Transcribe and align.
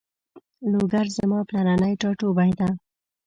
لوګر 0.71 1.05
زما 1.17 1.39
پلرنی 1.49 1.93
ټاټوبی 2.01 2.51
ده 2.59 2.67